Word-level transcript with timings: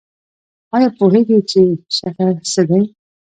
ایا 0.75 0.89
پوهیږئ 0.97 1.39
چې 1.49 1.61
شکر 1.97 2.29
څه 2.51 2.61
دی؟ 2.69 2.81